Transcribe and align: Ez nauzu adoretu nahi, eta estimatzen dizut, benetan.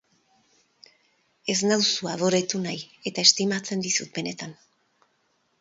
Ez 1.53 1.57
nauzu 1.67 2.09
adoretu 2.13 2.63
nahi, 2.65 2.81
eta 3.13 3.29
estimatzen 3.29 3.87
dizut, 3.89 4.11
benetan. 4.17 4.61